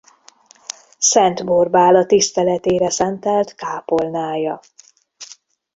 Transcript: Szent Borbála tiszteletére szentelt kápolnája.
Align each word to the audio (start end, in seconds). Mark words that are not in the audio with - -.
Szent 0.97 1.45
Borbála 1.45 2.05
tiszteletére 2.05 2.89
szentelt 2.89 3.55
kápolnája. 3.55 4.59